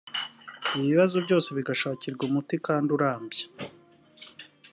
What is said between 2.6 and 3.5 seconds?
kandi urambye